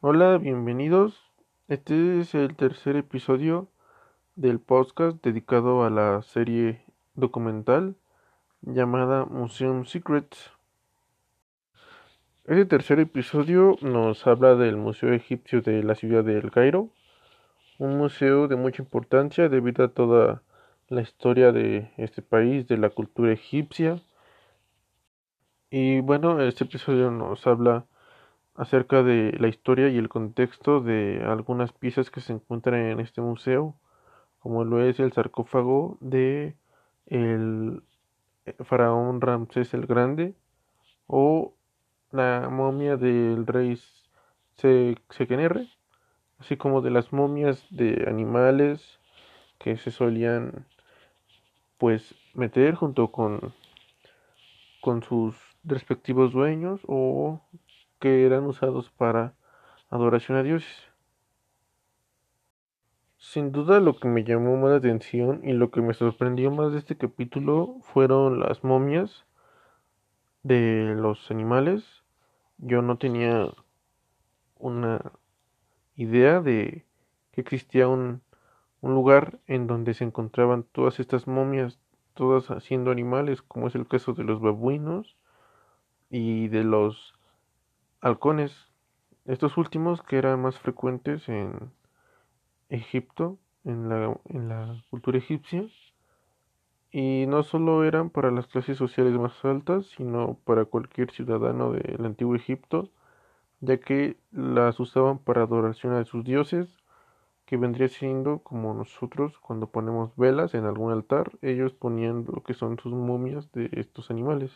[0.00, 1.18] Hola, bienvenidos.
[1.68, 3.68] Este es el tercer episodio
[4.36, 6.84] del podcast dedicado a la serie
[7.14, 7.96] documental
[8.60, 10.50] llamada Museum Secrets.
[12.44, 16.90] Este tercer episodio nos habla del Museo Egipcio de la ciudad de El Cairo,
[17.78, 20.42] un museo de mucha importancia debido a toda
[20.88, 24.00] la historia de este país, de la cultura egipcia.
[25.70, 27.84] Y bueno, este episodio nos habla
[28.54, 33.20] acerca de la historia y el contexto de algunas piezas que se encuentran en este
[33.20, 33.74] museo,
[34.40, 36.56] como lo es el sarcófago de
[37.06, 37.82] el
[38.64, 40.34] faraón Ramsés el Grande
[41.06, 41.54] o
[42.10, 43.78] la momia del rey
[44.56, 45.68] Sekenere,
[46.38, 48.98] así como de las momias de animales
[49.58, 50.66] que se solían
[51.78, 53.54] pues meter junto con
[54.80, 57.40] con sus respectivos dueños o
[58.00, 59.34] que eran usados para
[59.90, 60.88] adoración a dioses.
[63.18, 66.72] Sin duda lo que me llamó más la atención y lo que me sorprendió más
[66.72, 69.26] de este capítulo fueron las momias
[70.42, 72.04] de los animales.
[72.58, 73.52] Yo no tenía
[74.56, 75.12] una
[75.96, 76.86] idea de
[77.32, 78.22] que existía un,
[78.80, 81.78] un lugar en donde se encontraban todas estas momias,
[82.14, 85.16] todas haciendo animales, como es el caso de los babuinos
[86.10, 87.14] y de los
[88.00, 88.54] halcones.
[89.24, 91.70] Estos últimos que eran más frecuentes en
[92.68, 95.66] Egipto, en la, en la cultura egipcia,
[96.90, 102.04] y no solo eran para las clases sociales más altas, sino para cualquier ciudadano del
[102.06, 102.90] antiguo Egipto,
[103.60, 106.68] ya que las usaban para adoración a sus dioses,
[107.48, 112.52] que vendría siendo como nosotros cuando ponemos velas en algún altar, ellos ponían lo que
[112.52, 114.52] son sus momias de estos animales.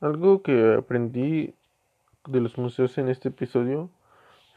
[0.00, 1.54] Algo que aprendí
[2.26, 3.90] de los museos en este episodio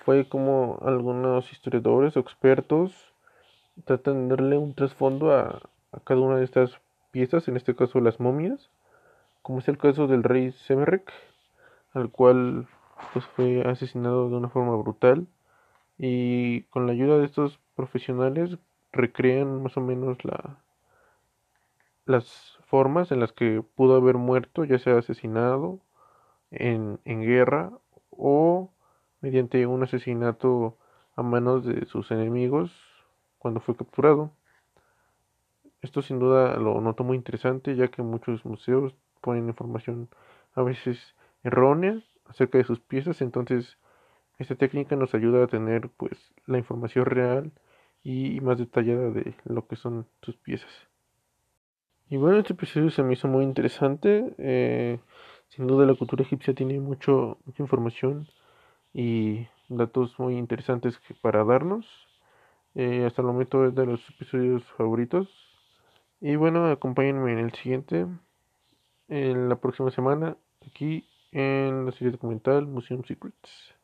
[0.06, 2.94] fue como algunos historiadores o expertos
[3.84, 5.62] tratan de darle un trasfondo a,
[6.06, 6.72] cada una de estas
[7.12, 8.70] piezas, en este caso las momias,
[9.42, 11.12] como es el caso del rey Semerek,
[11.92, 12.70] al cual
[13.12, 15.28] pues, fue asesinado de una forma brutal
[15.98, 18.58] y con la ayuda de estos profesionales
[18.92, 20.58] recrean más o menos la
[22.06, 25.80] las formas en las que pudo haber muerto, ya sea asesinado
[26.52, 27.72] en, en guerra
[28.12, 28.72] o
[29.22, 30.78] mediante un asesinato
[31.16, 32.72] a manos de sus enemigos
[33.40, 34.32] cuando fue capturado.
[35.82, 40.10] Esto sin duda lo noto muy interesante ya que muchos museos ponen información
[40.56, 43.78] a veces errónea acerca de sus piezas, entonces
[44.38, 46.14] esta técnica nos ayuda a tener pues
[46.46, 47.52] la información real
[48.04, 50.72] y más detallada de lo que son sus piezas.
[52.10, 54.34] Y bueno, este episodio se me hizo muy interesante.
[54.38, 55.00] Eh,
[55.50, 58.28] sin duda la cultura egipcia tiene mucho, mucha información
[58.94, 61.86] y datos muy interesantes para darnos.
[62.76, 65.28] Eh, hasta el momento es de los episodios favoritos.
[66.22, 68.08] Y bueno, acompáñenme en el siguiente,
[69.10, 73.77] en la próxima semana, aquí en la serie documental Museum Secrets.